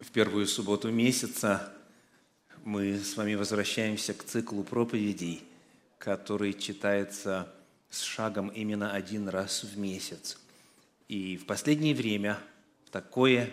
[0.00, 1.70] В первую субботу месяца
[2.64, 5.42] мы с вами возвращаемся к циклу проповедей,
[5.98, 7.52] который читается
[7.90, 10.38] с шагом именно один раз в месяц.
[11.08, 12.38] И в последнее время
[12.86, 13.52] в такое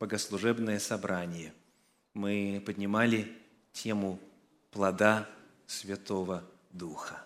[0.00, 1.52] богослужебное собрание
[2.12, 3.32] мы поднимали
[3.72, 4.18] тему
[4.72, 5.28] плода
[5.68, 6.42] Святого
[6.72, 7.24] Духа.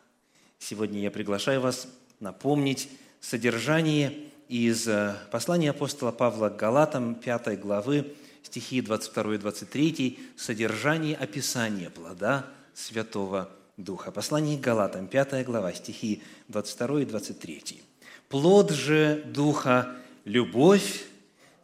[0.59, 1.89] Сегодня я приглашаю вас
[2.21, 8.13] напомнить содержание из э, послания апостола Павла к Галатам, 5 главы,
[8.43, 12.45] стихи 22 и 23, содержание описания плода
[12.75, 14.11] Святого Духа.
[14.11, 17.83] Послание к Галатам, 5 глава, стихи 22 и 23.
[18.29, 21.05] «Плод же Духа– любовь,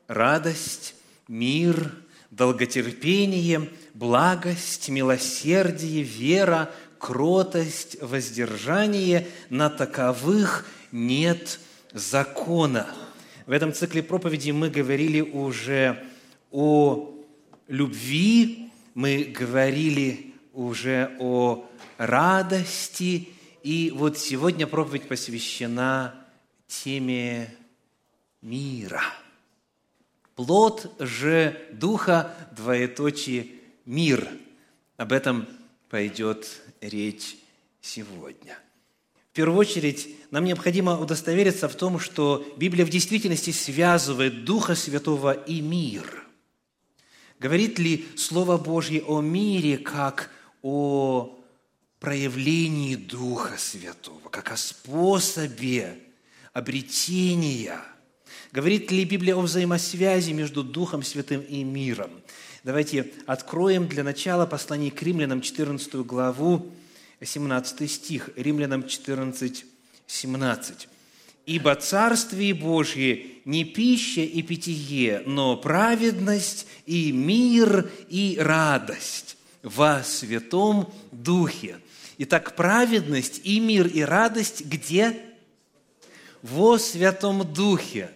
[0.07, 0.95] радость,
[1.29, 1.93] мир,
[2.31, 11.61] долготерпение, благость, милосердие, вера, кротость, воздержание, на таковых нет
[11.93, 12.87] закона.
[13.47, 16.05] В этом цикле проповеди мы говорили уже
[16.51, 17.15] о
[17.67, 21.67] любви, мы говорили уже о
[21.97, 23.29] радости,
[23.63, 26.15] и вот сегодня проповедь посвящена
[26.67, 27.55] теме
[28.43, 29.03] мира.
[30.35, 33.49] Плод же Духа, двоеточие,
[33.85, 34.29] мир.
[34.97, 35.49] Об этом
[35.89, 37.37] пойдет речь
[37.81, 38.59] сегодня–
[39.39, 45.61] первую очередь нам необходимо удостовериться в том, что Библия в действительности связывает Духа Святого и
[45.61, 46.27] мир.
[47.39, 51.39] Говорит ли Слово Божье о мире как о
[52.01, 56.01] проявлении Духа Святого, как о способе
[56.53, 57.81] обретения?
[58.51, 62.11] Говорит ли Библия о взаимосвязи между Духом Святым и миром?
[62.65, 66.73] Давайте откроем для начала послание к римлянам, 14 главу,
[67.25, 69.65] 17 стих, Римлянам 14,
[70.07, 70.89] 17.
[71.47, 80.93] «Ибо Царствие Божье не пища и питье, но праведность и мир и радость во Святом
[81.11, 81.79] Духе».
[82.19, 85.17] Итак, праведность и мир и радость где?
[86.43, 88.11] Во Святом Духе.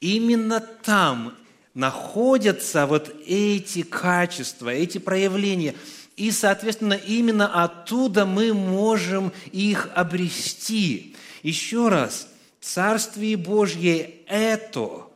[0.00, 1.36] Именно там
[1.74, 5.74] находятся вот эти качества, эти проявления–
[6.18, 11.14] и, соответственно, именно оттуда мы можем их обрести.
[11.44, 12.28] Еще раз,
[12.60, 15.06] Царствие Божье– это,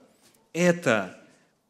[0.53, 1.19] это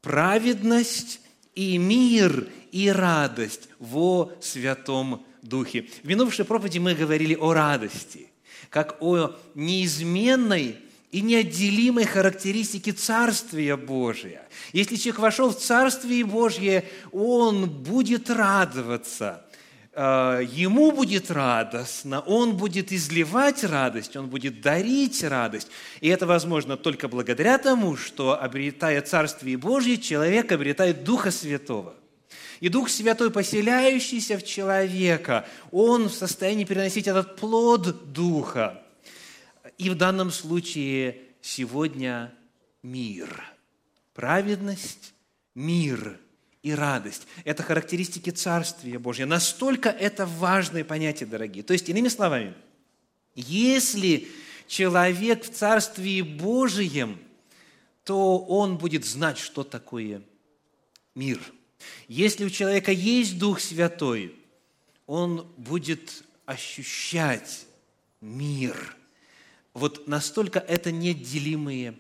[0.03, 1.21] праведность
[1.55, 5.89] и мир и радость во Святом Духе.
[6.03, 8.29] В минувшей проповеди мы говорили о радости,
[8.69, 10.77] как о неизменной
[11.13, 14.49] и неотделимой характеристики Царствия Божия.
[14.73, 19.45] Если человек вошел в Царствие Божье, он будет радоваться,
[19.93, 25.69] э, ему будет радостно, он будет изливать радость, он будет дарить радость.
[26.01, 31.95] И это возможно только благодаря тому, что, обретая Царствие Божье, человек обретает Духа Святого.
[32.61, 38.79] И Дух Святой, поселяющийся в человека, он в состоянии переносить этот плод Духа–
[39.79, 42.33] и в данном случае сегодня
[42.83, 43.43] мир.
[44.15, 45.15] Праведность,
[45.55, 46.19] мир
[46.63, 47.27] и радость.
[47.45, 49.29] Это характеристики Царствия Божьего.
[49.29, 51.65] Настолько это важное понятие, дорогие.
[51.65, 52.55] То есть, иными словами,
[53.35, 54.29] если
[54.69, 57.19] человек в Царствии Божьем,
[58.05, 60.23] то он будет знать, что такое
[61.15, 61.41] мир.
[62.09, 64.35] Если у человека есть Дух Святой,
[65.07, 67.67] он будет ощущать
[68.21, 68.97] мир–
[69.75, 71.95] вот настолько это неделимые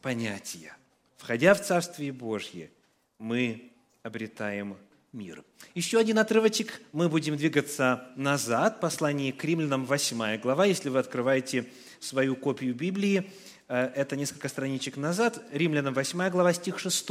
[0.00, 0.76] понятия.
[1.16, 2.70] Входя в Царствие Божье,
[3.18, 3.70] мы
[4.02, 4.76] обретаем
[5.12, 5.44] мир.
[5.74, 11.66] Еще один отрывочек, мы будем двигаться назад, послание к римлянам, 8 глава, если вы открываете
[12.00, 13.30] свою копию Библии,
[13.68, 17.10] э, это несколько страничек назад, римлянам 8 глава, стих 6.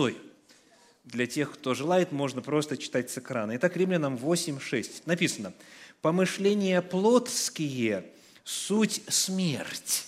[1.05, 3.55] Для тех, кто желает, можно просто читать с экрана.
[3.55, 5.07] Итак, римлянам 8, 6.
[5.07, 5.53] Написано,
[6.01, 8.05] «Помышления плотские–
[8.43, 10.07] суть– смерть,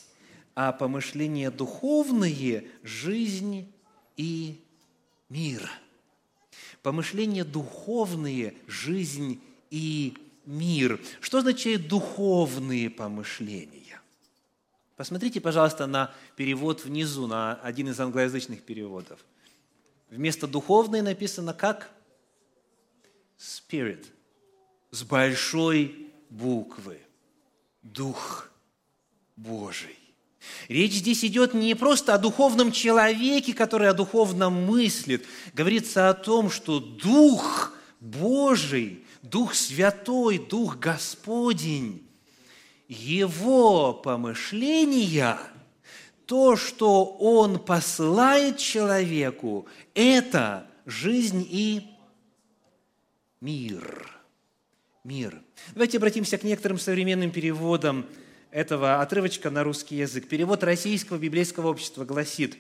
[0.56, 3.72] а помышления духовные– жизнь
[4.18, 4.62] и
[5.30, 5.70] мир.
[6.82, 10.16] Помышления духовные– жизнь и
[10.46, 11.00] мир.
[11.22, 14.02] Что означает духовные помышления?
[14.96, 19.20] Посмотрите, пожалуйста, на перевод внизу, на один из англоязычных переводов.
[20.10, 21.90] Вместо духовные написано как?
[23.40, 24.06] Spirit.
[24.92, 27.02] С большой буквы.
[27.84, 28.50] Дух
[29.36, 29.98] Божий.
[30.68, 35.26] Речь здесь идет не просто о духовном человеке, который о духовном мыслит.
[35.54, 42.06] Говорится о том, что Дух Божий, Дух Святой, Дух Господень,
[42.88, 45.40] Его помышления,
[46.26, 51.88] то, что Он посылает человеку, это жизнь и
[53.40, 54.13] мир.
[55.04, 55.42] Мир.
[55.74, 58.06] Давайте обратимся к некоторым современным переводам
[58.52, 60.30] этого отрывочка на русский язык.
[60.30, 62.58] Перевод Российского библейского общества гласит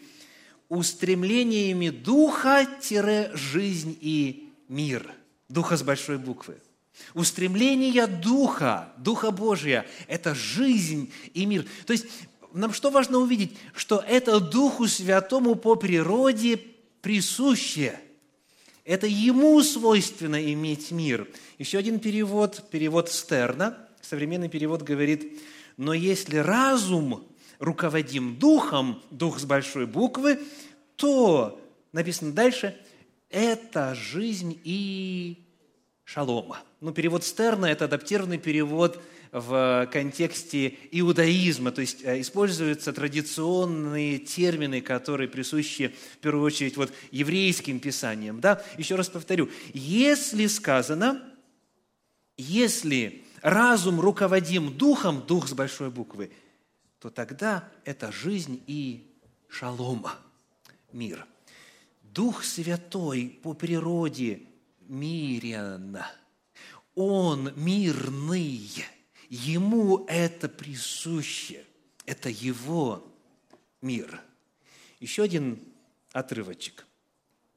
[0.67, 5.09] «Устремлениями духа-жизнь и мир».
[5.47, 6.57] Духа с большой буквы.
[7.13, 11.65] Устремление Духа, Духа Божия– это жизнь и мир.
[11.85, 12.07] То есть
[12.51, 13.55] нам что важно увидеть?
[13.73, 16.59] Что это Духу Святому по природе
[17.01, 17.97] присуще.
[18.85, 21.27] Это Ему свойственно иметь мир.
[21.57, 25.41] Еще один перевод, перевод Стерна, современный перевод говорит,
[25.77, 27.25] но если разум
[27.59, 30.39] руководим духом, дух с большой буквы,
[30.97, 31.61] то,
[31.93, 32.77] написано дальше,
[33.29, 35.37] это жизнь и
[36.03, 36.59] шалома.
[36.81, 39.01] Ну, перевод Стерна– это адаптированный перевод
[39.33, 46.93] в контексте иудаизма, то есть э, используются традиционные термины, которые присущи в первую очередь вот
[47.09, 48.39] еврейским писаниям.
[48.39, 48.63] Да?
[48.77, 51.23] Еще раз повторю, если сказано,
[52.37, 56.31] если разум руководим духом, дух с большой буквы,
[56.99, 59.17] то тогда это жизнь и
[59.49, 60.15] шалома,
[60.91, 61.25] мир.
[62.03, 64.43] Дух Святой по природе
[64.81, 65.97] мирен.
[66.93, 68.69] Он мирный.
[69.35, 71.65] Ему это присуще.
[72.05, 73.03] Это его
[73.81, 74.21] мир.
[74.99, 75.59] Еще один
[76.11, 76.85] отрывочек.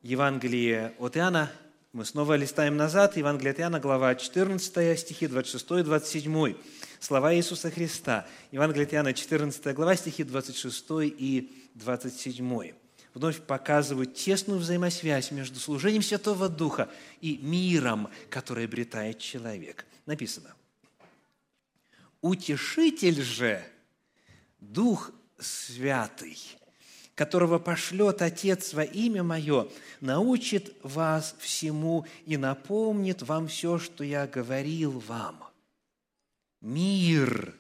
[0.01, 1.53] Евангелие от Иоанна.
[1.93, 3.19] Мы снова листаем назад.
[3.19, 6.55] Евангелие от Иоанна, глава 14, стихи 26 и 27.
[6.99, 8.27] Слова Иисуса Христа.
[8.53, 12.73] Евангелие от Иоанна, 14 глава, стихи 26 и 27
[13.13, 16.89] вновь показывают тесную взаимосвязь между служением Святого Духа
[17.21, 19.85] и миром, который обретает человек.
[20.07, 20.55] Написано–
[22.21, 23.65] Утешитель же,
[24.61, 26.39] Дух Святый,
[27.15, 29.69] которого пошлет Отец во имя Мое,
[30.01, 35.45] научит вас всему и напомнит вам все, что я говорил вам.
[36.61, 37.55] Мир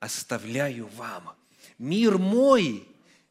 [0.00, 1.34] оставляю вам,
[1.78, 2.86] мир мой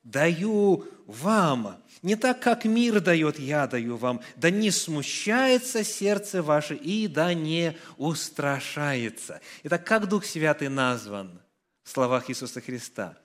[0.07, 1.83] даю вам.
[2.01, 4.21] Не так, как мир дает, я даю вам.
[4.35, 9.41] Да не смущается сердце ваше и да не устрашается.
[9.63, 11.41] Итак, как Дух Святый назван
[11.83, 13.17] в словах Иисуса Христа?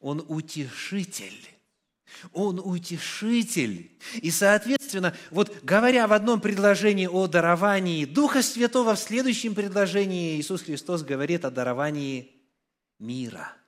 [0.00, 1.48] Он утешитель.
[2.32, 3.90] Он утешитель.
[4.20, 10.62] И, соответственно, вот говоря в одном предложении о даровании Духа Святого, в следующем предложении Иисус
[10.62, 12.30] Христос говорит о даровании
[12.98, 13.52] мира–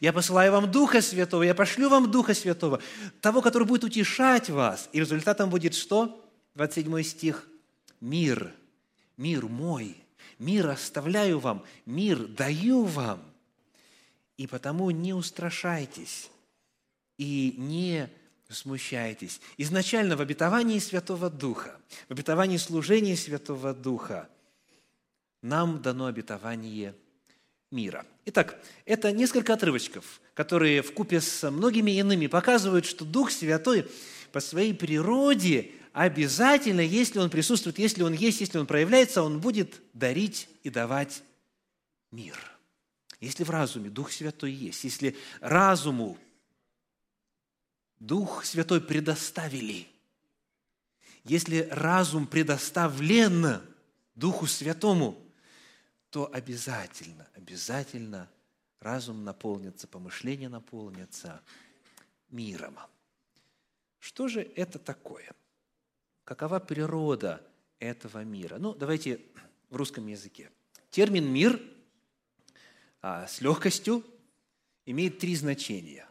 [0.00, 2.80] я посылаю вам Духа Святого, я пошлю вам Духа Святого,
[3.20, 4.88] того, который будет утешать вас.
[4.92, 6.24] И результатом будет что?
[6.54, 7.48] 27 стих.
[8.00, 8.52] Мир,
[9.16, 9.96] мир мой,
[10.38, 13.22] мир оставляю вам, мир даю вам.
[14.36, 16.30] И потому не устрашайтесь
[17.18, 18.10] и не
[18.48, 19.40] смущайтесь.
[19.56, 24.28] Изначально в обетовании Святого Духа, в обетовании служения Святого Духа
[25.42, 26.94] нам дано обетование
[27.70, 28.06] мира.
[28.26, 33.86] Итак, это несколько отрывочков, которые в купе с многими иными показывают, что Дух Святой
[34.32, 39.82] по своей природе обязательно, если Он присутствует, если Он есть, если Он проявляется, Он будет
[39.92, 41.22] дарить и давать
[42.10, 42.38] мир.
[43.20, 46.18] Если в разуме Дух Святой есть, если разуму
[47.98, 49.86] Дух Святой предоставили,
[51.24, 53.60] если разум предоставлен
[54.14, 55.20] Духу Святому–
[56.14, 58.30] то обязательно, обязательно
[58.78, 61.42] разум наполнится, помышление наполнится
[62.30, 62.78] миром.
[63.98, 65.34] Что же это такое?
[66.22, 67.44] Какова природа
[67.80, 68.58] этого мира?
[68.58, 69.22] Ну, давайте
[69.70, 70.52] в русском языке.
[70.88, 71.60] Термин «мир»
[73.02, 74.04] а, с легкостью
[74.86, 76.08] имеет три значения.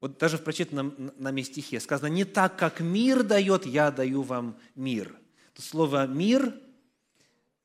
[0.00, 4.56] Вот даже в прочитанном нами стихе сказано, не так, как мир дает, я даю вам
[4.76, 5.18] мир.
[5.56, 6.54] Слово «мир»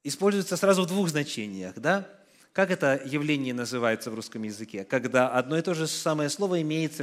[0.05, 2.07] используется сразу в двух значениях, да?
[2.53, 4.85] Как это явление называется в русском языке?
[4.85, 6.93] Когда одно и то же самое слово имеет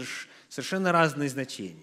[0.49, 1.83] совершенно разные значения.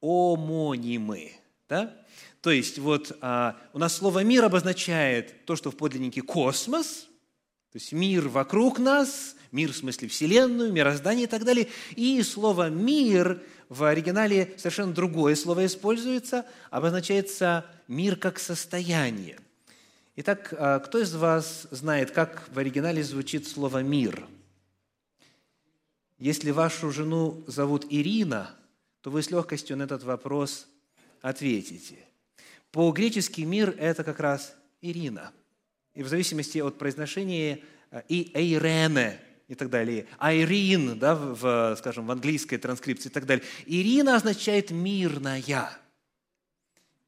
[0.00, 1.32] Омонимы,
[1.68, 1.94] да?
[2.40, 7.08] То есть вот а, у нас слово «мир» обозначает то, что в подлиннике космос,
[7.72, 11.68] то есть мир вокруг нас, мир в смысле Вселенную, мироздание и так далее.
[11.96, 19.36] И слово «мир» в оригинале совершенно другое слово используется, обозначается мир как состояние–
[20.22, 24.26] Итак, а, кто из вас знает, как в оригинале звучит слово «мир»?
[26.18, 28.54] Если вашу жену зовут Ирина,
[29.00, 30.66] то вы с легкостью на этот вопрос
[31.22, 31.96] ответите.
[32.70, 35.32] По-гречески «мир»– это как раз Ирина.
[35.94, 37.60] И в зависимости от произношения
[37.90, 40.06] а, и «эйрене» и так далее.
[40.18, 43.46] Айрин, да, в, скажем, в английской транскрипции и так далее.
[43.64, 45.80] Ирина означает «мирная».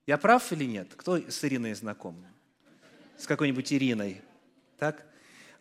[0.07, 0.95] Я прав или нет?
[0.97, 2.25] Кто с Ириной знаком?
[3.23, 4.21] С какой-нибудь Ириной?
[4.81, 5.07] Так?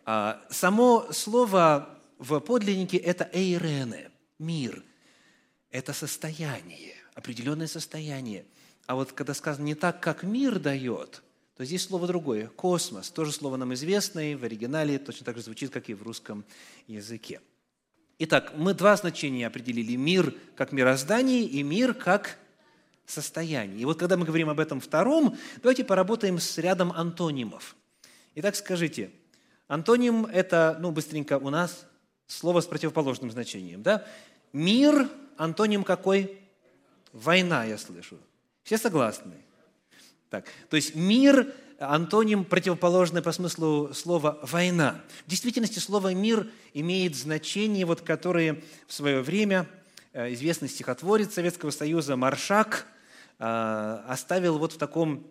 [0.04, 4.82] А, само слово в подлиннике– это эйрене, мир.
[5.70, 8.46] Это состояние, определенное состояние.
[8.86, 11.22] А вот когда сказано не так, как мир дает,
[11.56, 13.12] то здесь слово другое– космос.
[13.12, 16.44] Тоже слово нам известное, в оригинале точно так же звучит, как и в русском
[16.88, 17.40] языке.
[18.18, 19.94] Итак, мы два значения определили.
[19.94, 22.38] Мир как мироздание и мир как
[23.06, 23.80] состояние.
[23.80, 27.76] И вот когда мы говорим об этом втором, давайте поработаем с рядом антонимов.
[28.34, 29.10] Итак, скажите,
[29.68, 31.86] антоним– это, ну, быстренько у нас
[32.26, 34.06] слово с противоположным значением, да?
[34.52, 36.40] Мир, антоним какой?
[37.12, 38.18] Война, я слышу.
[38.62, 39.34] Все согласны?
[40.30, 45.02] Так, то есть мир антоним противоположный по смыслу слова «война».
[45.26, 49.68] В действительности слово «мир» имеет значение, вот, которое в свое время
[50.12, 52.86] известный стихотворец Советского Союза Маршак
[53.38, 55.26] э, оставил вот в таком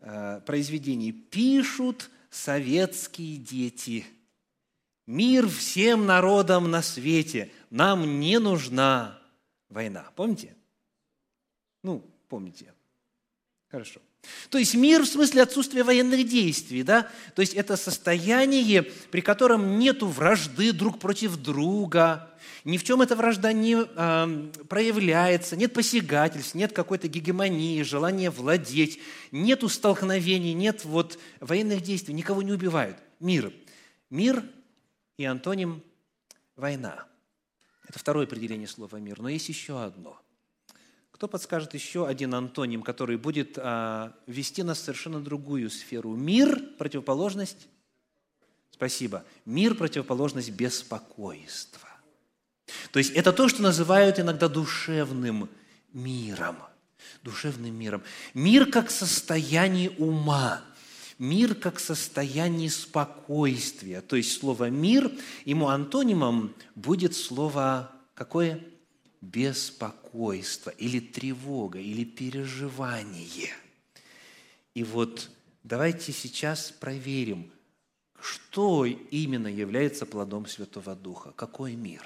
[0.00, 1.12] э, произведении.
[1.12, 4.04] «Пишут советские дети,
[5.06, 9.18] мир всем народам на свете, нам не нужна
[9.68, 10.10] война».
[10.16, 10.56] Помните?
[11.82, 12.72] Ну, помните.
[13.68, 14.00] Хорошо.
[14.50, 17.08] То есть мир в смысле отсутствия военных действий, да?
[17.34, 22.30] То есть это состояние, при котором нет вражды друг против друга,
[22.64, 29.00] ни в чем эта вражда не э, проявляется, нет посягательств, нет какой-то гегемонии, желания владеть,
[29.30, 32.96] нет столкновений, нет вот военных действий, никого не убивают.
[33.20, 33.52] Мир.
[34.08, 34.42] Мир
[35.18, 35.82] и антоним–
[36.56, 37.06] война.
[37.86, 39.20] Это второе определение слова «мир».
[39.20, 40.18] Но есть еще одно–
[41.24, 46.14] кто подскажет еще один антоним, который будет а, вести нас в совершенно другую сферу?
[46.14, 47.66] Мир– противоположность?
[48.70, 49.24] Спасибо.
[49.46, 51.88] Мир– противоположность беспокойства.
[52.92, 55.48] То есть это то, что называют иногда душевным
[55.94, 56.58] миром.
[57.22, 58.02] Душевным миром.
[58.34, 60.60] Мир как состояние ума.
[61.18, 64.02] Мир как состояние спокойствия.
[64.02, 65.10] То есть слово «мир»,
[65.46, 68.62] ему антонимом будет слово какое?
[69.24, 73.50] Беспокойство или тревога, или переживание.
[74.74, 75.30] И вот
[75.62, 77.50] давайте сейчас проверим,
[78.20, 82.02] что именно является плодом Святого Духа, какой мир.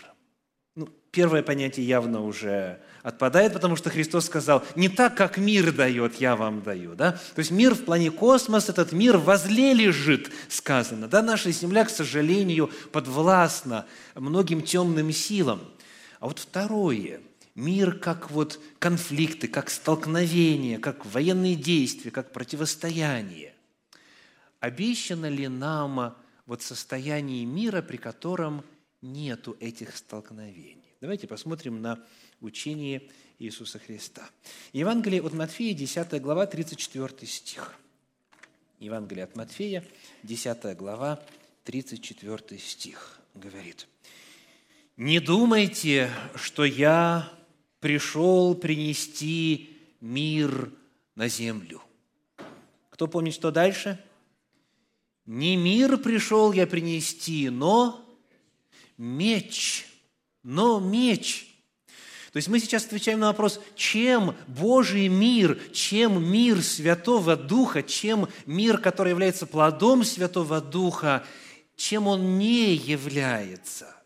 [0.75, 6.17] Ну, первое понятие явно уже отпадает, потому что Христос сказал, не так, как мир дает,
[6.17, 6.95] я вам даю.
[6.95, 7.13] Да?
[7.13, 11.09] То есть мир в плане космос, этот мир возле лежит, сказано.
[11.09, 11.23] Да?
[11.23, 15.61] Наша земля, к сожалению, подвластна многим темным силам–
[16.21, 17.21] а вот второе,
[17.55, 23.55] мир как вот конфликты, как столкновения, как военные действия, как противостояние.
[24.61, 28.65] Обещано ли нам вот состояние мира, при котором
[29.01, 30.95] нету этих столкновений?
[31.01, 32.05] Давайте посмотрим на
[32.41, 33.09] учение
[33.39, 34.29] Иисуса Христа.
[34.73, 37.77] Евангелие от Матфея, 10 глава, 34 стих.
[38.81, 39.85] Евангелие от Матфея,
[40.25, 41.23] 10 глава,
[41.65, 43.87] 34 стих говорит–
[44.99, 47.33] не думайте, что я
[47.79, 50.73] пришел принести мир
[51.15, 51.81] на землю.
[52.91, 54.05] Кто помнит, что дальше?
[55.25, 58.05] Не мир пришел я принести, но
[58.97, 59.87] меч.
[60.43, 61.47] Но меч.
[62.33, 68.29] То есть мы сейчас отвечаем на вопрос, чем Божий мир, чем мир Святого Духа, чем
[68.47, 71.25] мир, который является плодом Святого Духа,
[71.77, 73.98] чем он не является.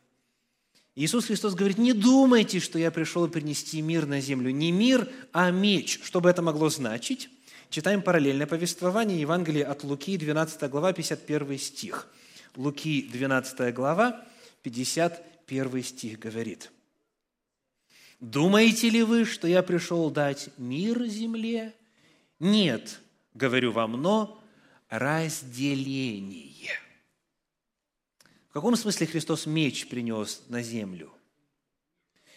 [0.95, 4.51] Иисус Христос говорит, не думайте, что я пришел принести мир на землю.
[4.51, 6.01] Не мир, а меч.
[6.03, 7.31] Что бы это могло значить?
[7.71, 12.09] Читаем параллельное повествование Евангелия от Луки, 12 глава, 51 стих.
[12.57, 14.23] Луки, 12 глава,
[14.63, 16.71] 51 стих говорит.
[18.21, 21.75] «Думаете ли вы, что я пришел дать мир земле?
[22.39, 23.01] Нет,
[23.33, 24.41] говорю вам, но
[24.91, 26.82] разделение».
[28.53, 31.11] В каком смысле Христос меч принес на землю?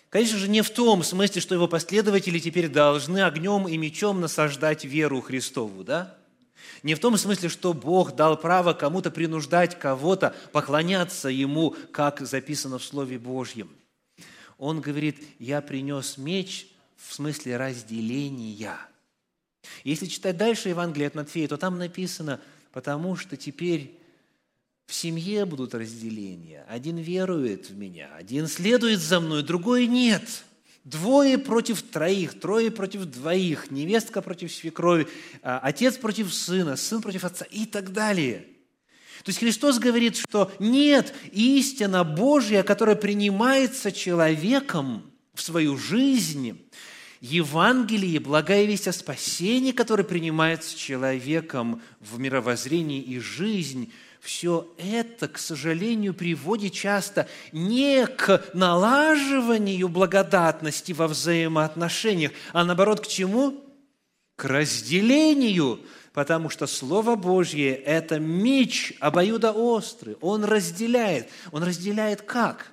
[0.07, 4.85] Конечно же, не в том смысле, что его последователи теперь должны огнем и мечом насаждать
[4.85, 6.15] веру Христову, да?
[6.83, 12.79] Не в том смысле, что Бог дал право кому-то принуждать кого-то поклоняться Ему, как записано
[12.79, 13.69] в Слове Божьем.
[14.57, 18.79] Он говорит, я принес меч в смысле разделения.
[19.83, 22.39] Если читать дальше Евангелие от Матфея, то там написано,
[22.71, 23.99] потому что теперь
[24.85, 26.65] в семье будут разделения.
[26.69, 30.43] Один верует в меня, один следует за мной, другой нет.
[30.83, 35.07] Двое против троих, трое против двоих, невестка против свекрови,
[35.41, 38.45] а, отец против сына, сын против отца и так далее.
[39.23, 46.61] То есть Христос говорит, что нет, истина Божья, которая принимается человеком в свою жизнь,
[47.21, 53.91] Евангелие, благая весть о спасении, которое принимается человеком в мировоззрении и жизнь,
[54.25, 63.07] все это, к сожалению, приводит часто не к налаживанию благодатности во взаимоотношениях, а наоборот к
[63.07, 63.63] чему?
[64.35, 65.79] К разделению,
[66.11, 71.29] потому что Слово Божье– это меч обоюдоострый, он разделяет.
[71.51, 72.71] Он разделяет как?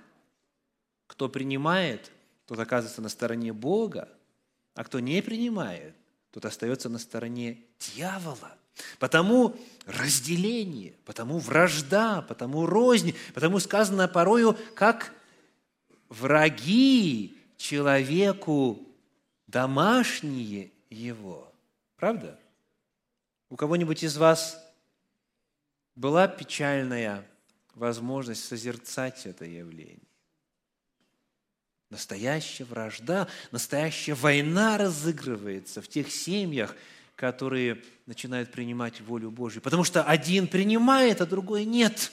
[1.06, 2.10] Кто принимает,
[2.46, 4.08] тот оказывается на стороне Бога,
[4.74, 5.94] а кто не принимает,
[6.30, 8.56] тот остается на стороне дьявола.
[8.98, 15.12] Потому разделение, потому вражда, потому рознь, потому сказано порою, как
[16.08, 18.80] враги человеку
[19.46, 21.52] домашние его.
[21.96, 22.38] Правда?
[23.48, 24.58] У кого-нибудь из вас
[25.94, 27.26] была печальная
[27.74, 29.98] возможность созерцать это явление?
[31.90, 36.74] Настоящая вражда, настоящая война разыгрывается в тех семьях,
[37.16, 39.62] которые начинают принимать волю Божью.
[39.62, 42.12] Потому что один принимает, а другой нет.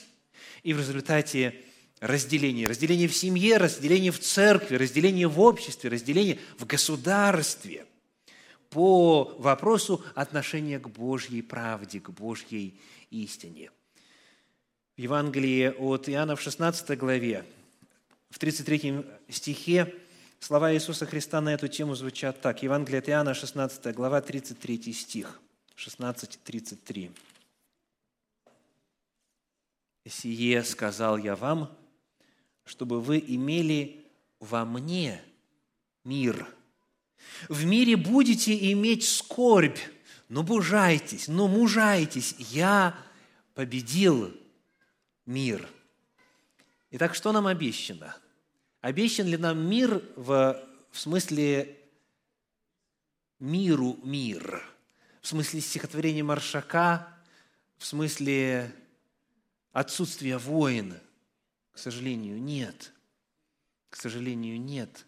[0.63, 1.63] И в результате
[1.99, 2.67] разделение.
[2.67, 7.85] Разделение в семье, разделение в церкви, разделение в обществе, разделение в государстве
[8.69, 12.79] по вопросу отношения к Божьей правде, к Божьей
[13.09, 13.71] истине.
[14.95, 17.45] В Евангелии от Иоанна в 16 главе
[18.29, 19.93] в 33 стихе
[20.39, 22.63] слова Иисуса Христа на эту тему звучат так.
[22.63, 25.39] Евангелие от Иоанна, 16 глава, 33 стих.
[25.75, 27.11] 16.33.
[30.07, 31.75] «Сие сказал я вам,
[32.65, 34.05] чтобы вы имели
[34.39, 35.21] во мне
[36.03, 36.47] мир.
[37.47, 39.77] В мире будете иметь скорбь,
[40.29, 42.97] но бужайтесь, но мужайтесь, я
[43.53, 44.35] победил
[45.25, 45.69] мир».
[46.91, 48.15] Итак, что нам обещано?
[48.81, 50.57] Обещан ли нам мир в,
[50.91, 51.77] в смысле
[53.39, 54.63] миру мир?
[55.21, 57.09] В смысле стихотворения Маршака?
[57.77, 58.73] В смысле
[59.73, 60.95] отсутствия войн?
[61.73, 62.93] К сожалению, нет.
[63.89, 65.05] К сожалению, нет.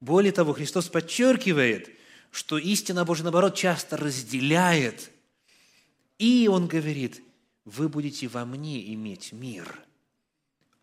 [0.00, 1.90] Более того, Христос подчеркивает,
[2.30, 5.10] что истина Божия, наоборот, часто разделяет.
[6.18, 7.22] И Он говорит,
[7.64, 9.80] вы будете во мне иметь мир–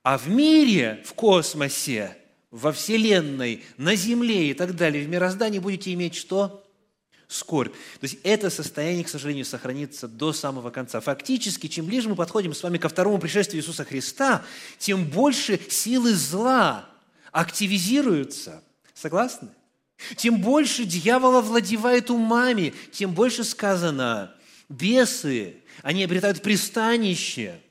[0.03, 2.17] а в мире, в космосе,
[2.49, 6.65] во Вселенной, на Земле и так далее, в мироздании будете иметь что?
[7.27, 7.71] Скорбь.
[7.71, 10.99] То есть это состояние, к сожалению, сохранится до самого конца.
[10.99, 14.43] Фактически, чем ближе мы подходим с вами ко второму пришествию Иисуса Христа,
[14.79, 16.89] тем больше силы зла
[17.31, 18.63] активизируются.
[18.93, 19.49] Согласны?
[20.17, 24.35] Тем больше дьявол овладевает умами, тем больше сказано,
[24.67, 27.61] бесы, они обретают пристанище–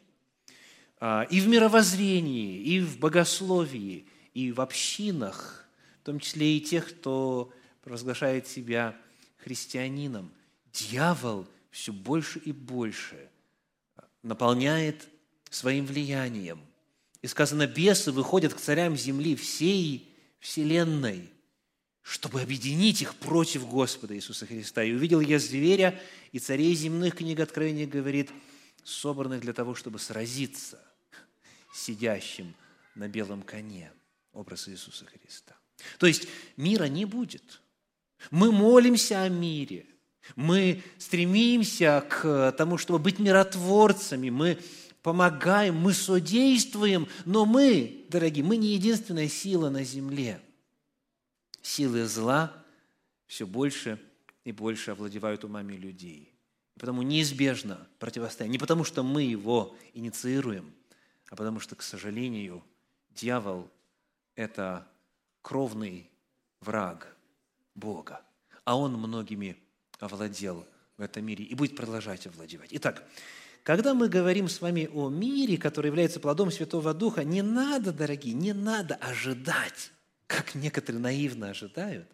[1.00, 5.66] и в мировоззрении, и в богословии, и в общинах,
[6.02, 8.94] в том числе и тех, кто провозглашает себя
[9.38, 10.30] христианином.
[10.72, 13.30] Дьявол все больше и больше
[14.22, 15.08] наполняет
[15.48, 16.60] своим влиянием.
[17.22, 21.30] И сказано, бесы выходят к царям земли всей вселенной,
[22.02, 24.84] чтобы объединить их против Господа Иисуса Христа.
[24.84, 25.98] И увидел я зверя,
[26.32, 28.30] и царей земных, книга Откровения говорит,
[28.84, 30.78] собранных для того, чтобы сразиться–
[31.72, 32.54] сидящим
[32.94, 33.92] на белом коне,
[34.32, 35.54] образ Иисуса Христа.
[35.98, 37.60] То есть мира не будет.
[38.30, 39.86] Мы молимся о мире,
[40.36, 44.58] мы стремимся к тому, чтобы быть миротворцами, мы
[45.02, 50.40] помогаем, мы содействуем, но мы, дорогие, мы не единственная сила на земле.
[51.62, 52.52] Силы зла
[53.26, 53.98] все больше
[54.44, 56.34] и больше овладевают умами людей.
[56.74, 58.52] потому неизбежно противостояние.
[58.52, 60.74] Не потому, что мы его инициируем–
[61.30, 62.62] а потому что, к сожалению,
[63.10, 63.70] дьявол–
[64.34, 64.86] это
[65.42, 66.10] кровный
[66.60, 67.16] враг
[67.74, 68.20] Бога,
[68.64, 69.56] а он многими
[70.00, 70.66] овладел
[70.96, 72.70] в этом мире и будет продолжать овладевать.
[72.72, 73.08] Итак,
[73.62, 78.34] когда мы говорим с вами о мире, который является плодом Святого Духа, не надо, дорогие,
[78.34, 79.92] не надо ожидать,
[80.26, 82.08] как некоторые наивно ожидают,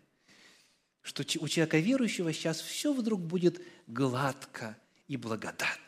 [1.02, 4.76] что у человека верующего сейчас все вдруг будет гладко
[5.08, 5.85] и благодатно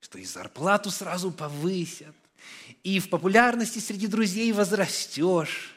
[0.00, 2.14] что и зарплату сразу повысят,
[2.82, 5.74] и в популярности среди друзей возрастешь,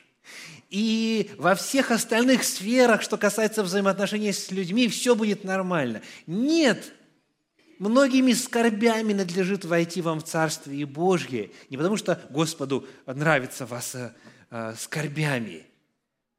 [0.70, 6.02] и во всех остальных сферах, что касается взаимоотношений с людьми, все будет нормально.
[6.26, 6.94] Нет,
[7.78, 11.52] многими скорбями надлежит войти вам в Царствие Божье.
[11.70, 14.14] Не потому, что Господу нравится вас э,
[14.50, 15.64] э, скорбями,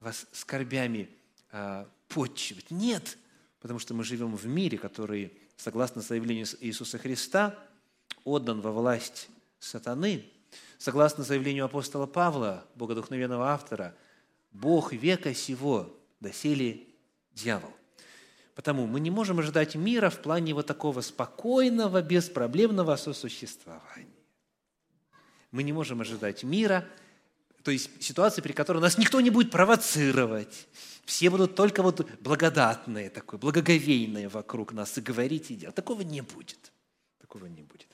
[0.00, 1.08] вас скорбями
[1.52, 2.72] э, подчивать.
[2.72, 3.16] Нет,
[3.60, 7.56] потому что мы живем в мире, который, согласно заявлению Иисуса Христа,
[8.24, 10.24] отдан во власть сатаны,
[10.78, 13.94] согласно заявлению апостола Павла, богодухновенного автора,
[14.50, 16.80] Бог века сего, доселе
[17.32, 17.72] дьявол.
[18.54, 24.08] Потому мы не можем ожидать мира в плане вот такого спокойного, беспроблемного сосуществования.
[25.50, 26.86] Мы не можем ожидать мира,
[27.62, 30.68] то есть ситуации, при которой нас никто не будет провоцировать.
[31.04, 35.74] Все будут только вот благодатные, такое, благоговейные вокруг нас и говорить, и делать.
[35.74, 36.72] Такого не будет.
[37.20, 37.93] Такого не будет.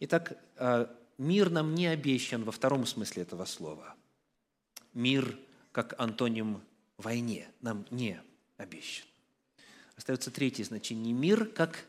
[0.00, 3.94] Итак, а, мир нам не обещан во втором смысле этого слова.
[4.92, 5.38] Мир
[5.72, 6.62] как антоним
[6.96, 8.20] войне нам не
[8.56, 9.06] обещан.
[9.96, 11.12] Остается третье значение.
[11.12, 11.86] Мир как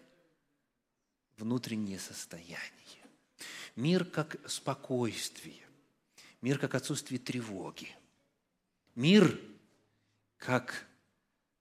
[1.38, 2.62] внутреннее состояние.
[3.76, 5.62] Мир как спокойствие.
[6.41, 7.96] Мир как отсутствие тревоги.
[8.96, 9.39] Мир
[10.38, 10.86] как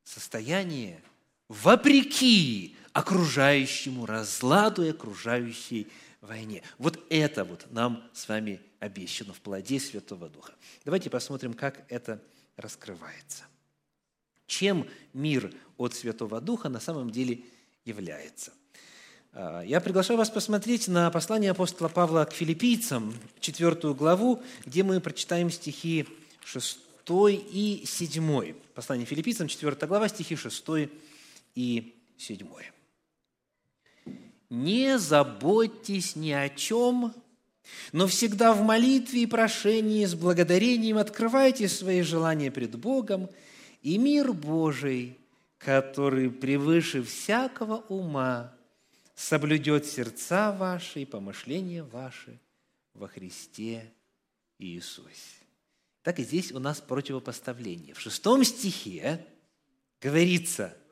[0.04, 1.02] состояние
[1.48, 5.88] вопреки окружающему разладу и окружающей
[6.26, 6.62] войне.
[6.78, 10.52] Вот это вот нам с вами обещано в плоде Святого Духа.
[10.84, 12.22] Давайте посмотрим, как это
[12.56, 13.44] раскрывается.
[14.46, 17.40] Чем мир от Святого Духа на самом деле
[17.84, 18.52] является?
[19.32, 25.00] А, я приглашаю вас посмотреть на послание апостола Павла к филиппийцам, четвертую главу, где мы
[25.00, 26.06] прочитаем стихи
[26.44, 28.54] 6 и 7.
[28.74, 30.64] Послание филиппийцам, 4 глава, стихи 6
[31.54, 32.46] и 7
[34.50, 37.14] не заботьтесь ни о чем,
[37.92, 43.28] но всегда в молитве и прошении с благодарением открывайте свои желания пред Богом,
[43.82, 45.18] и мир Божий,
[45.58, 48.52] который превыше всякого ума,
[49.14, 52.38] соблюдет сердца ваши и помышления ваши
[52.94, 53.92] во Христе
[54.58, 55.42] Иисусе.
[56.02, 57.94] Так и здесь у нас противопоставление.
[57.94, 59.24] В шестом стихе
[60.00, 60.76] говорится–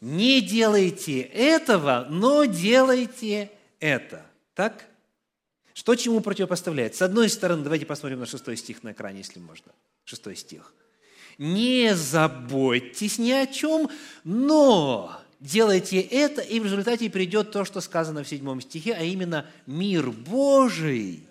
[0.00, 4.24] не делайте этого, но делайте это.
[4.54, 4.86] Так?
[5.74, 6.94] Что чему противопоставляет?
[6.94, 9.72] С одной стороны, давайте посмотрим на шестой стих на экране, если можно.
[10.04, 10.72] Шестой стих.
[11.38, 13.90] Не заботьтесь ни о чем,
[14.24, 19.46] но делайте это, и в результате придет то, что сказано в седьмом стихе, а именно
[19.66, 21.28] мир Божий,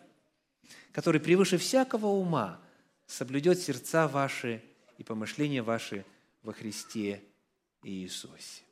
[0.91, 2.59] который превыше всякого ума
[3.07, 4.61] соблюдет сердца ваши
[4.97, 6.05] и помышления ваши
[6.43, 7.21] во Христе
[7.85, 8.63] Иисусе.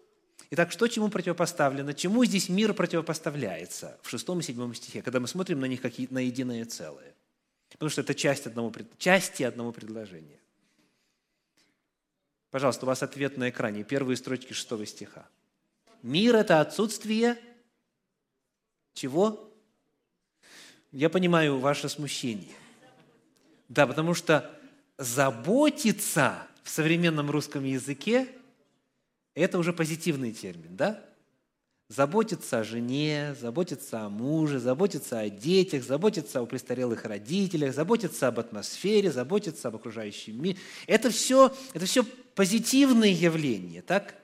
[0.51, 1.93] Итак, что чему противопоставлено?
[1.93, 5.93] Чему здесь мир противопоставляется в шестом и седьмом стихе, когда мы смотрим на них как
[6.09, 7.13] на единое целое?
[7.71, 10.39] Потому что это часть одного, части одного предложения.
[12.51, 15.27] Пожалуйста, у вас ответ на экране, первые строчки шестого стиха.
[16.03, 17.37] Мир– это отсутствие
[18.93, 19.51] чего?
[20.91, 22.53] Я понимаю ваше смущение.
[23.69, 24.55] Да, потому что
[24.99, 28.27] заботиться в современном русском языке–
[29.35, 31.03] это уже позитивный термин, да?
[31.89, 38.39] Заботиться о жене, заботиться о муже, заботиться о детях, заботиться о престарелых родителях, заботиться об
[38.39, 40.57] атмосфере, заботиться об окружающем мире.
[40.87, 42.03] Это все, это все
[42.35, 44.15] позитивные явления, так?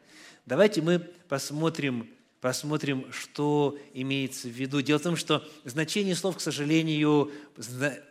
[0.46, 2.10] Давайте мы посмотрим
[2.42, 4.82] посмотрим, что имеется в виду.
[4.82, 7.32] Дело в том, что значение слов, к сожалению,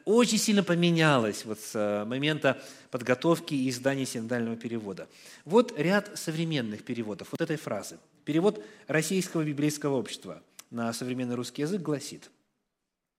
[0.04, 5.08] очень сильно поменялось вот с э, момента подготовки и издания синодального перевода.
[5.44, 7.98] Вот ряд современных переводов вот этой фразы.
[8.24, 12.30] Перевод Российского библейского общества на современный русский язык гласит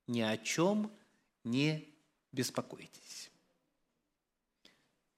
[0.07, 0.91] «Ни о чем
[1.43, 1.87] не
[2.31, 3.31] беспокойтесь».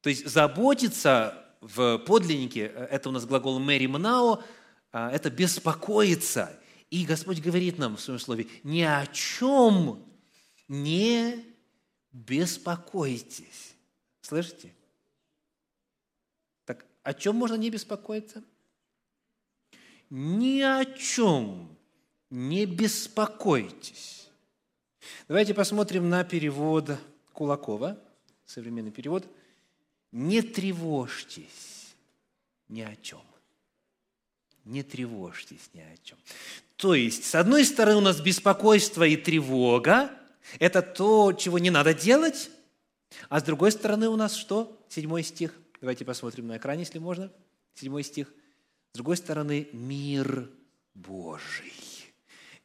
[0.01, 4.43] То есть заботиться в подлиннике, э, это у нас глагол «мэри мнао», а,
[4.91, 6.57] это беспокоиться.
[6.89, 10.05] И Господь говорит нам в своем слове, ни о чем
[10.67, 11.45] не
[12.11, 13.75] беспокойтесь.
[14.21, 14.73] Слышите?
[16.65, 18.43] Так о чем можно не беспокоиться?
[20.09, 21.77] Ни о чем
[22.29, 24.29] не беспокойтесь.
[25.29, 26.91] Давайте посмотрим на перевод
[27.31, 27.97] Кулакова,
[28.45, 29.25] современный перевод.
[30.11, 31.95] Не тревожьтесь
[32.67, 33.21] ни о чем
[34.65, 36.17] не тревожьтесь ни о чем.
[36.75, 40.11] То есть, с одной стороны, у нас беспокойство и тревога,
[40.59, 42.49] это то, чего не надо делать,
[43.29, 44.79] а с другой стороны у нас что?
[44.89, 45.53] Седьмой стих.
[45.79, 47.31] Давайте посмотрим на экране, если можно.
[47.75, 48.33] Седьмой стих.
[48.93, 50.49] С другой стороны, мир
[50.93, 51.73] Божий,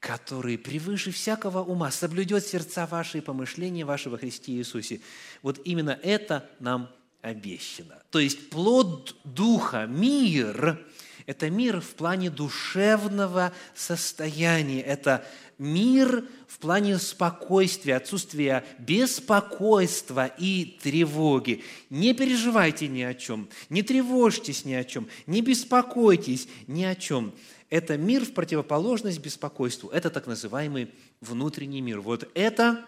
[0.01, 5.01] который превыше всякого ума соблюдет сердца ваши и помышления ваши во Христе Иисусе.
[5.43, 6.91] Вот именно это нам
[7.23, 8.03] обещано.
[8.11, 10.85] То есть плод Духа, мир–
[11.27, 14.81] это мир в плане душевного состояния.
[14.81, 15.27] Это
[15.59, 21.65] мир в плане спокойствия, отсутствия беспокойства и тревоги.
[21.91, 27.35] Не переживайте ни о чем, не тревожьтесь ни о чем, не беспокойтесь ни о чем.
[27.71, 29.89] Это мир в противоположность беспокойству.
[29.89, 32.01] Это так называемый внутренний мир.
[32.01, 32.85] Вот это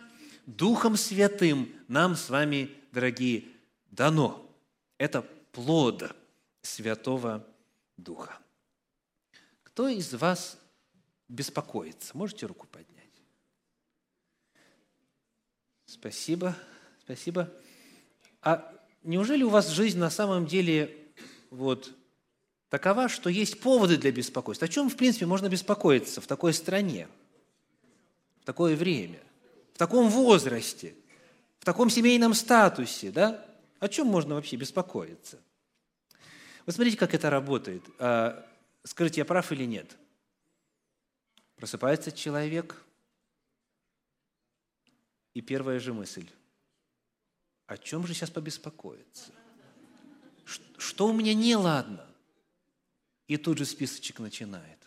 [0.47, 3.45] Духом Святым нам с вами, дорогие,
[3.91, 4.49] дано.
[4.97, 6.15] Это плод
[6.63, 7.58] Святого Духа.
[9.65, 10.59] Кто из вас
[11.29, 12.17] беспокоится?
[12.17, 12.99] Можете руку поднять?
[15.87, 16.57] Спасибо,
[17.05, 17.53] спасибо.
[18.43, 20.97] А неужели у вас жизнь на самом деле
[21.51, 21.93] вот
[22.69, 24.67] такова, что есть поводы для беспокойства?
[24.67, 27.09] О чем, в принципе, можно беспокоиться в такой стране,
[28.43, 29.21] в такое время,
[29.75, 30.95] в таком возрасте,
[31.59, 33.45] в таком семейном статусе, да?
[33.81, 35.39] О чем можно вообще беспокоиться?
[36.69, 37.83] Вот смотрите, как это работает.
[37.99, 38.47] А,
[38.85, 39.97] скажите, я прав или нет?
[41.57, 42.77] Просыпается человек,
[45.33, 46.29] и первая же мысль.
[47.65, 49.33] О чем же сейчас побеспокоиться?
[50.77, 52.07] Что у меня неладно?
[53.29, 54.79] И тут же списочек начинает.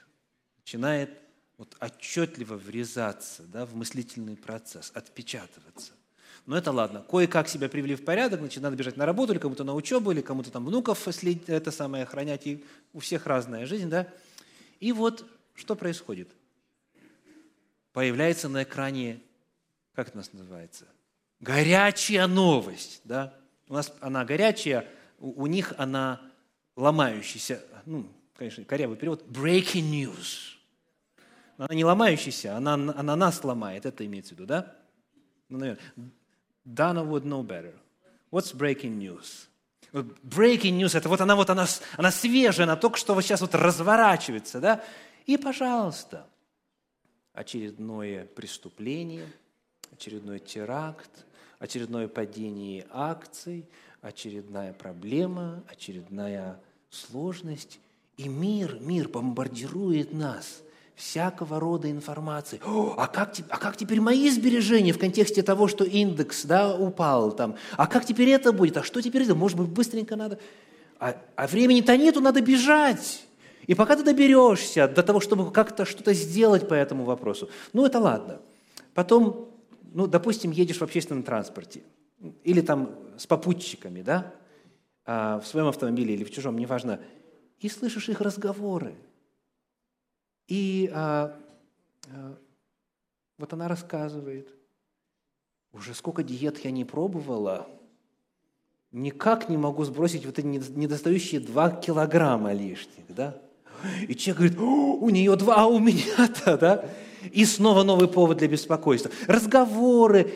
[0.59, 1.17] Начинает
[1.57, 5.93] вот отчетливо врезаться да, в мыслительный процесс, отпечатываться.
[6.45, 7.05] Но это ладно.
[7.09, 10.21] Кое-как себя привели в порядок, значит, надо бежать на работу, или кому-то на учебу, или
[10.21, 12.47] кому-то там внуков следить, это самое охранять.
[12.47, 14.07] И у всех разная жизнь, да?
[14.79, 16.29] И вот что происходит?
[17.93, 19.19] Появляется на экране,
[19.93, 20.85] как это у нас называется?
[21.39, 23.33] Горячая новость, да?
[23.67, 24.87] У нас она горячая,
[25.19, 26.21] у, них она
[26.75, 30.57] ломающаяся, ну, конечно, корявый перевод, breaking news.
[31.57, 34.75] Она не ломающаяся, она, она нас ломает, это имеется в виду, да?
[35.49, 35.83] Ну, наверное.
[36.65, 37.73] Dana would know better.
[38.29, 39.47] What's breaking news?
[39.93, 43.53] Breaking news– это вот она, вот она, она свежая, она только что вот сейчас вот
[43.55, 44.83] разворачивается, да?
[45.25, 46.25] И, пожалуйста,
[47.33, 49.27] очередное преступление,
[49.91, 51.25] очередной теракт,
[51.59, 53.67] очередное падение акций,
[54.01, 57.79] очередная проблема, очередная сложность.
[58.15, 60.61] И мир, мир бомбардирует нас–
[61.01, 62.61] всякого рода информации.
[62.63, 67.31] О, а, как, а как теперь мои сбережения в контексте того, что индекс да, упал
[67.31, 67.55] там?
[67.75, 68.77] А как теперь это будет?
[68.77, 69.33] А что теперь это?
[69.33, 70.37] Может быть, быстренько надо?
[70.99, 73.23] А, а времени-то нету, надо бежать.
[73.65, 77.99] И пока ты доберешься до того, чтобы как-то что-то сделать по этому вопросу, ну это
[77.99, 78.39] ладно.
[78.93, 79.49] Потом,
[79.93, 81.81] ну, допустим, едешь в общественном транспорте
[82.43, 84.33] или там с попутчиками, да,
[85.05, 86.99] а, в своем автомобиле или в чужом, неважно,
[87.59, 88.93] и слышишь их разговоры–
[90.51, 91.33] и а,
[92.07, 92.35] а,
[93.37, 94.49] вот она рассказывает,
[95.71, 97.69] уже сколько диет я не пробовала,
[98.91, 103.37] никак не могу сбросить вот эти недостающие два килограмма лишних, да?
[104.09, 106.85] И человек говорит, у нее два, а у меня-то, да?
[107.31, 109.09] И снова новый повод для беспокойства.
[109.27, 110.33] Разговоры,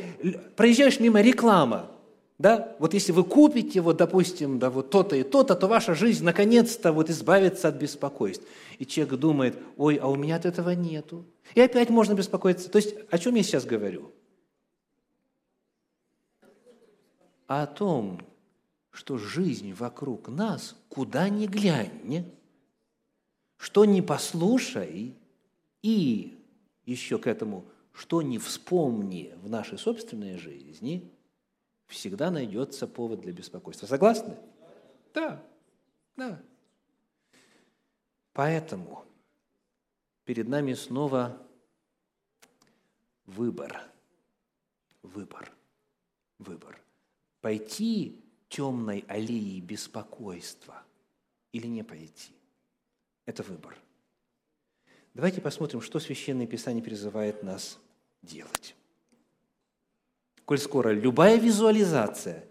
[0.55, 1.91] проезжаешь мимо реклама,
[2.37, 2.75] да?
[2.79, 6.91] Вот если вы купите, вот, допустим, да, вот то-то и то-то, то ваша жизнь наконец-то
[6.91, 8.45] вот избавится от беспокойств.
[8.77, 11.25] И человек думает, ой, а у меня от этого нету.
[11.53, 12.69] И опять можно беспокоиться.
[12.69, 14.11] То есть о чем я сейчас говорю?
[17.47, 18.21] о том,
[18.89, 22.25] что жизнь вокруг нас, куда ни глянь,
[23.57, 25.13] что не послушай,
[25.83, 26.37] и
[26.85, 31.11] еще к этому, что не вспомни в нашей собственной жизни–
[31.87, 33.87] всегда найдется повод для беспокойства.
[33.87, 34.37] Согласны?
[35.13, 35.43] Да,
[36.15, 36.41] да.
[38.33, 39.05] Поэтому
[40.25, 41.41] перед нами снова
[43.25, 43.81] выбор.
[45.01, 45.51] Выбор.
[46.39, 46.81] Выбор.
[47.41, 50.83] Пойти темной аллеей беспокойства
[51.51, 52.33] или не пойти.
[53.25, 53.77] Это выбор.
[55.13, 57.79] Давайте посмотрим, что Священное Писание призывает нас
[58.21, 58.75] делать
[60.45, 62.45] коль скоро любая визуализация,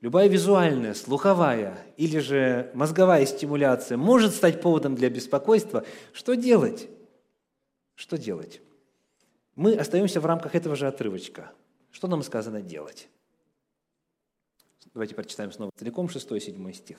[0.00, 6.88] любая визуальная, слуховая или же мозговая стимуляция может стать поводом для беспокойства, что делать?
[7.94, 8.60] Что делать?
[9.54, 11.52] Мы остаемся в рамках этого же отрывочка.
[11.90, 13.08] Что нам сказано делать?
[14.92, 16.98] Давайте прочитаем снова целиком 6-7 стих.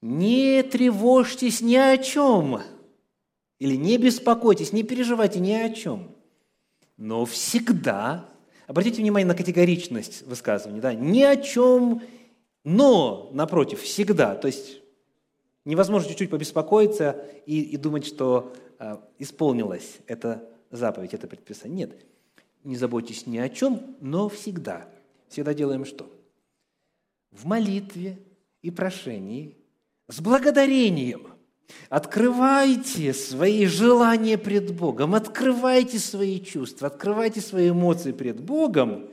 [0.00, 2.62] «Не тревожьтесь ни о чем»
[3.58, 6.17] или «не беспокойтесь, не переживайте ни о чем»
[6.98, 8.28] но всегда,
[8.66, 12.02] обратите внимание на категоричность высказывания, да, ни о чем,
[12.64, 14.34] но, напротив, всегда.
[14.34, 14.82] То есть
[15.64, 21.86] невозможно чуть-чуть побеспокоиться и, и думать, что э, исполнилась эта заповедь, это предписание.
[21.86, 22.04] Нет,
[22.64, 24.88] не заботьтесь ни о чем, но всегда.
[25.28, 26.10] Всегда делаем что?
[27.30, 28.18] В молитве
[28.60, 29.56] и прошении,
[30.08, 31.28] с благодарением–
[31.88, 39.08] Открывайте свои желания пред Богом, открывайте свои чувства, открывайте свои эмоции пред Богом.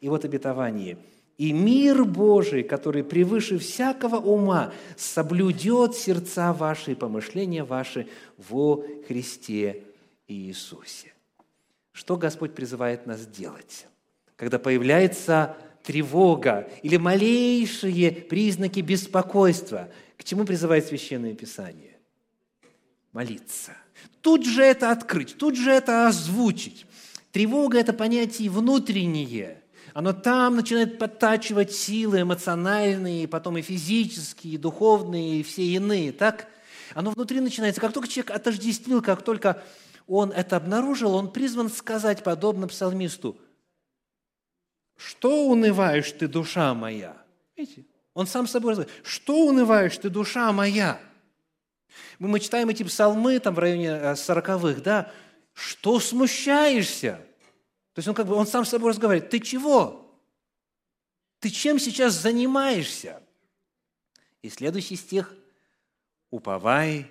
[0.00, 0.98] И вот обетование.
[1.36, 8.06] «И мир Божий, который превыше всякого ума, соблюдет сердца ваши и помышления ваши
[8.38, 9.82] во Христе
[10.28, 11.12] Иисусе».
[11.90, 13.86] Что Господь призывает нас делать?
[14.36, 21.93] Когда появляется тревога или малейшие признаки беспокойства, к чему призывает Священное Писание?
[23.14, 23.72] Молиться.
[24.20, 26.84] Тут же это открыть, тут же это озвучить.
[27.30, 29.62] Тревога– это понятие внутреннее.
[29.92, 36.10] Оно там начинает подтачивать силы эмоциональные, потом и физические, и духовные, и все иные.
[36.12, 36.48] Так?
[36.94, 37.80] Оно внутри начинается.
[37.80, 39.62] Как только человек отождествил, как только
[40.08, 43.36] он это обнаружил, он призван сказать, подобно псалмисту,
[44.96, 47.16] «Что унываешь ты, душа моя?»
[47.56, 47.84] Видите?
[48.14, 49.06] Он сам собой разговаривает.
[49.06, 51.00] «Что унываешь ты, душа моя?»
[52.18, 55.12] Мы, читаем эти псалмы там в районе э, сороковых, да?
[55.52, 57.20] «Что смущаешься?»
[57.92, 59.30] То есть он как бы, он сам с собой разговаривает.
[59.30, 60.20] «Ты чего?
[61.38, 63.22] Ты чем сейчас занимаешься?»
[64.42, 65.32] И следующий стих.
[66.30, 67.08] «Уповай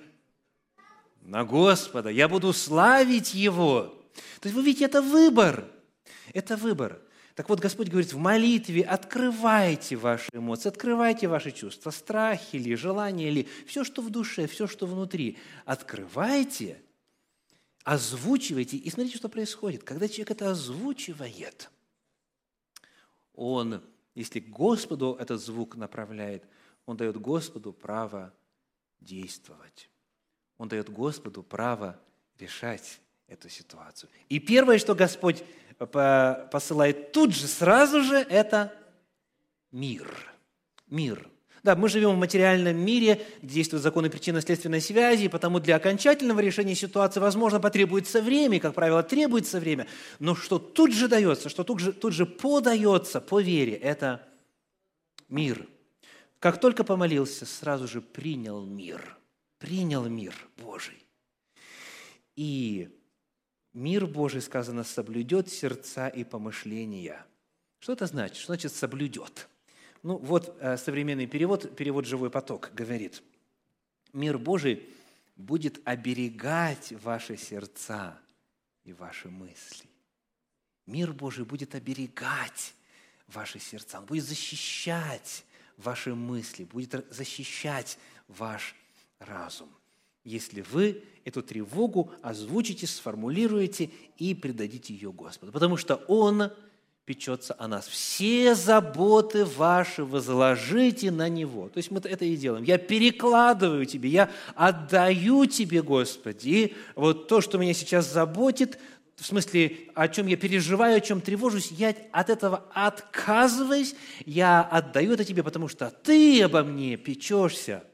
[1.21, 4.03] на Господа, я буду славить Его».
[4.39, 5.65] То есть вы видите, это выбор.
[6.33, 6.99] Это выбор.
[7.35, 13.31] Так вот, Господь говорит, в молитве открывайте ваши эмоции, открывайте ваши чувства, страхи ли, желания
[13.31, 15.37] ли, все, что в душе, все, что внутри.
[15.65, 16.79] Открывайте,
[17.83, 19.83] озвучивайте, и смотрите, что происходит.
[19.83, 21.71] Когда человек это озвучивает,
[23.33, 23.81] он,
[24.13, 26.43] если Господу этот звук направляет,
[26.85, 28.31] он дает Господу право
[28.99, 29.89] действовать.
[30.59, 31.99] Он дает Господу право
[32.37, 34.09] решать эту ситуацию.
[34.29, 35.43] И первое, что Господь
[35.77, 38.73] посылает тут же, сразу же, это
[39.71, 40.31] мир.
[40.87, 41.29] Мир.
[41.63, 46.41] Да, мы живем в материальном мире, где действуют законы причинно-следственной связи, и потому для окончательного
[46.41, 49.87] решения ситуации, возможно, потребуется время, как правило, требуется время.
[50.19, 54.27] Но что тут же дается, что тут же, тут же подается по вере, это
[55.29, 55.65] мир.
[56.39, 59.17] Как только помолился, сразу же принял мир.
[59.57, 61.07] Принял мир Божий.
[62.35, 62.89] И
[63.73, 67.25] мир Божий, сказано, соблюдет сердца и помышления.
[67.79, 68.37] Что это значит?
[68.37, 69.47] Что значит соблюдет?
[70.03, 73.23] Ну, вот э, современный перевод, перевод «Живой поток» говорит,
[74.11, 74.87] мир Божий
[75.35, 78.19] будет оберегать ваши сердца
[78.83, 79.85] и ваши мысли.
[80.85, 82.75] Мир Божий будет оберегать
[83.27, 85.45] ваши сердца, Он будет защищать
[85.77, 88.75] ваши мысли, будет защищать ваш
[89.19, 89.69] разум
[90.23, 95.51] если вы эту тревогу озвучите, сформулируете и предадите ее Господу.
[95.51, 96.51] Потому что Он
[97.05, 97.87] печется о нас.
[97.87, 101.69] Все заботы ваши возложите на Него.
[101.69, 102.63] То есть мы это и делаем.
[102.63, 106.73] Я перекладываю тебе, я отдаю тебе, Господи.
[106.95, 108.79] Вот то, что меня сейчас заботит,
[109.17, 115.13] в смысле, о чем я переживаю, о чем тревожусь, я от этого отказываюсь, я отдаю
[115.13, 117.83] это тебе, потому что ты обо мне печешься–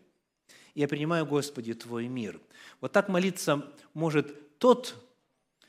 [0.75, 2.39] я принимаю, Господи, Твой мир.
[2.81, 4.95] Вот так молиться может тот,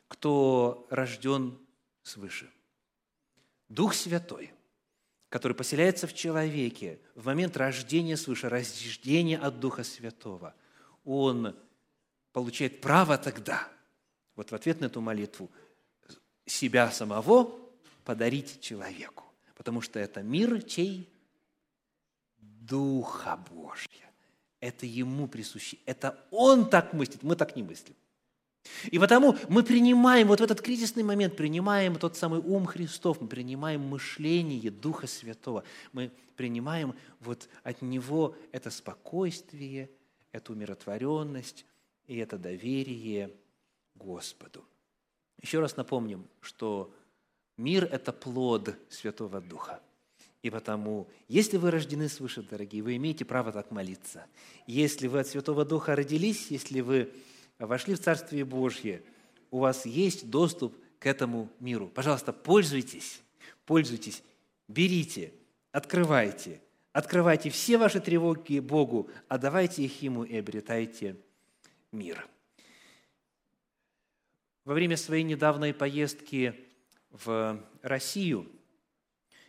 [0.08, 1.58] кто рожден
[2.02, 2.50] свыше.
[3.68, 4.52] Дух Святой,
[5.28, 10.54] который поселяется в человеке в момент рождения свыше, рождения от Духа Святого,
[11.04, 11.56] он
[12.32, 13.68] получает право тогда,
[14.34, 15.50] вот в ответ на эту молитву,
[16.46, 17.58] себя самого
[18.04, 19.24] подарить человеку.
[19.54, 21.08] Потому что это мир чей?
[22.38, 24.09] Духа Божьего.
[24.60, 25.78] Это Ему присуще.
[25.86, 27.94] Это Он так мыслит, мы так не мыслим.
[28.90, 33.26] И потому мы принимаем, вот в этот кризисный момент, принимаем тот самый ум Христов, мы
[33.26, 39.90] принимаем мышление Духа Святого, мы принимаем вот от Него это спокойствие,
[40.30, 41.64] эту умиротворенность
[42.06, 43.30] и это доверие
[43.94, 44.64] Господу.
[45.40, 46.94] Еще раз напомним, что
[47.56, 49.80] мир– это плод Святого Духа–
[50.42, 54.26] и потому, если вы рождены свыше, дорогие, вы имеете право так молиться.
[54.66, 57.12] Если вы от Святого Духа родились, если вы
[57.58, 59.02] вошли в Царствие Божье,
[59.50, 61.88] у вас есть доступ к этому миру.
[61.88, 63.20] Пожалуйста, пользуйтесь,
[63.66, 64.22] пользуйтесь,
[64.66, 65.34] берите,
[65.72, 71.16] открывайте, открывайте все ваши тревоги Богу, отдавайте их Ему и обретайте
[71.92, 72.26] мир.
[74.64, 76.54] Во время своей недавней поездки
[77.10, 78.46] в Россию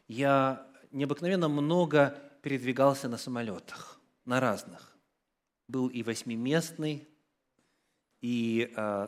[0.07, 4.95] я необыкновенно много передвигался на самолетах, на разных.
[5.67, 7.07] Был и восьмиместный,
[8.19, 9.07] и э,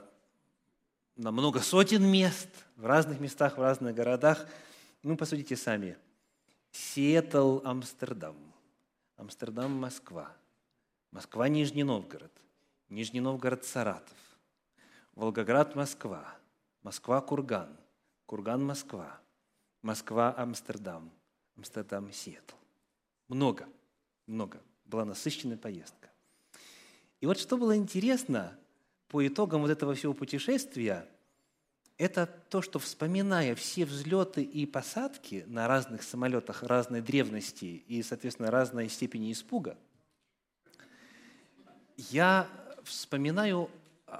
[1.15, 4.47] на много сотен мест, в разных местах, в разных городах.
[5.03, 5.97] Ну, посудите сами.
[6.71, 8.35] Сиэтл, Амстердам,
[9.17, 10.31] Амстердам, Москва,
[11.11, 12.31] Москва, Нижний Новгород,
[12.89, 14.17] Нижний Новгород, Саратов,
[15.13, 16.35] Волгоград, Москва,
[16.81, 17.77] Москва, Курган,
[18.25, 19.19] Курган, Москва,
[19.83, 21.11] Москва, Амстердам–
[21.57, 22.55] Амстердам, Сиэтл.
[23.27, 23.67] Много,
[24.27, 24.61] много.
[24.85, 26.09] Была насыщенная поездка.
[27.21, 28.57] И вот что было интересно,
[29.07, 31.07] по итогам вот этого всего путешествия,
[31.97, 38.51] это то, что вспоминая все взлеты и посадки на разных самолетах разной древности и, соответственно,
[38.51, 39.77] разной степени испуга,
[41.97, 42.49] я
[42.83, 43.69] вспоминаю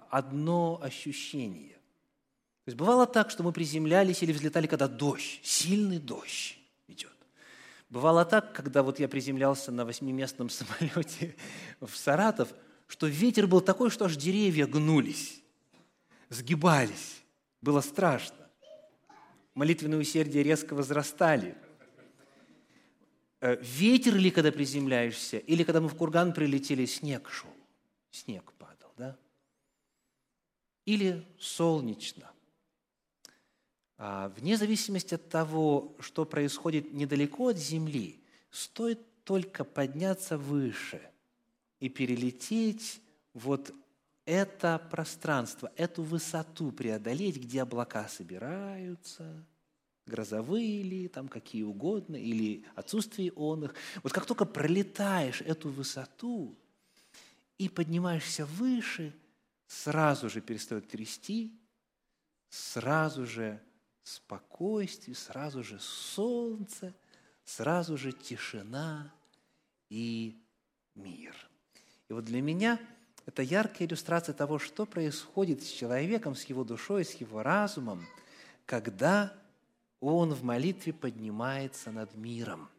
[0.09, 1.73] одно ощущение.
[2.65, 6.57] То есть бывало так, что мы приземлялись или взлетали, когда дождь, сильный дождь.
[7.93, 11.35] Бывало так, когда вот я приземлялся на восьмиместном самолете
[11.79, 12.51] в Саратов,
[12.87, 15.43] что ветер был такой, что аж деревья гнулись,
[16.29, 17.21] сгибались.
[17.61, 18.49] Было страшно.
[19.53, 21.55] Молитвенные усердия резко возрастали.
[23.41, 27.53] Э, ветер ли, когда приземляешься, или когда мы в курган прилетели, снег шел,
[28.09, 29.15] снег падал, да?
[30.85, 32.32] Или солнечно.
[34.05, 41.09] А, вне зависимости от того, что происходит недалеко от Земли, стоит только подняться выше
[41.79, 43.01] и перелететь
[43.33, 43.73] вот
[44.25, 49.45] это пространство, эту высоту преодолеть, где облака собираются,
[50.05, 53.75] грозовые ли, там какие угодно, или отсутствие он их.
[54.03, 56.57] Вот как только пролетаешь эту высоту
[57.57, 59.15] и поднимаешься выше,
[59.65, 61.57] сразу же перестает трясти,
[62.49, 63.61] сразу же
[64.03, 66.93] спокойствие, сразу же солнце,
[67.43, 69.11] сразу же тишина
[69.89, 70.37] и
[70.95, 71.35] мир.
[72.09, 72.79] И вот для меня
[73.25, 78.05] это яркая иллюстрация того, что происходит с человеком, с его душой, с его разумом,
[78.65, 79.33] когда
[79.99, 82.69] он в молитве поднимается над миром.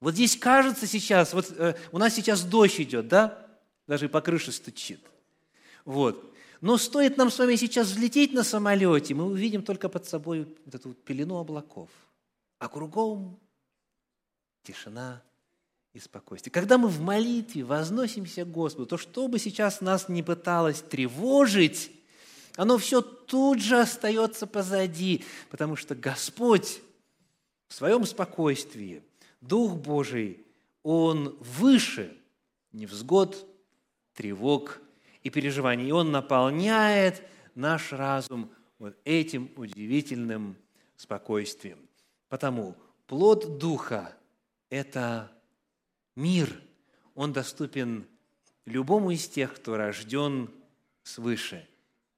[0.00, 3.46] Вот здесь кажется сейчас, вот э, у нас сейчас дождь идет, да?
[3.86, 5.00] Даже по крыше стучит.
[5.84, 6.33] Вот.
[6.64, 10.74] Но стоит нам с вами сейчас взлететь на самолете, мы увидим только под собой вот
[10.74, 11.90] эту пелену облаков.
[12.58, 13.38] А кругом
[14.62, 15.22] тишина
[15.92, 16.50] и спокойствие.
[16.50, 21.90] Когда мы в молитве возносимся к Господу, то что бы сейчас нас не пыталось тревожить,
[22.56, 26.80] оно все тут же остается позади, потому что Господь
[27.68, 29.02] в своем спокойствии,
[29.42, 30.46] Дух Божий,
[30.82, 32.16] Он выше
[32.72, 33.46] невзгод,
[34.14, 34.80] тревог
[35.24, 35.88] и переживаний.
[35.88, 37.22] И Он наполняет
[37.56, 40.56] наш разум вот этим удивительным
[40.96, 41.78] спокойствием.
[42.28, 44.16] Потому плод Духа–
[44.70, 45.32] это
[46.14, 46.60] мир.
[47.14, 48.06] Он доступен
[48.66, 50.50] любому из тех, кто рожден
[51.02, 51.66] свыше.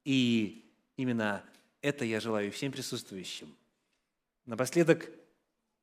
[0.03, 1.43] И именно
[1.81, 3.55] это я желаю всем присутствующим.
[4.45, 5.09] Напоследок,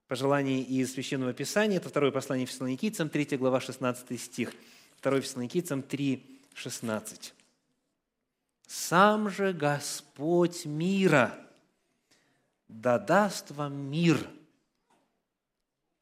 [0.09, 4.53] пожелание из Священного Писания, это второе послание Фессалоникийцам, 3 глава, 16 стих.
[5.03, 7.35] 2 Фессалоникийцам 3, 16.
[8.67, 11.45] «Сам же Господь мира
[12.69, 14.19] да даст вам мир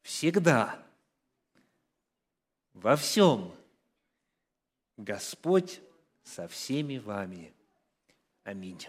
[0.01, 0.79] всегда,
[2.73, 3.53] во всем.
[4.97, 5.81] Господь
[6.23, 7.53] со всеми вами.
[8.43, 8.79] Аминь.